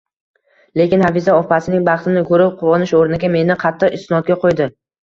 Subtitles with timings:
[0.81, 4.75] Lekin Hafiza opasining baxtini ko`rib quvonish o`rniga, meni qattiq isnodga qo`ydi